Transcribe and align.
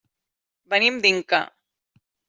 Venim 0.75 0.97
d'Inca. 1.05 1.45